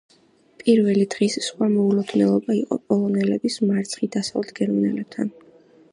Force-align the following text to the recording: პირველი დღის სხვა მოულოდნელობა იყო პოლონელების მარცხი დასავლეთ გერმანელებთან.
პირველი 0.61 1.03
დღის 1.15 1.35
სხვა 1.47 1.67
მოულოდნელობა 1.75 2.57
იყო 2.61 2.79
პოლონელების 2.87 3.61
მარცხი 3.67 4.13
დასავლეთ 4.19 4.55
გერმანელებთან. 4.61 5.35